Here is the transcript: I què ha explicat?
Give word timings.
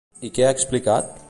I 0.29 0.31
què 0.37 0.47
ha 0.47 0.55
explicat? 0.57 1.17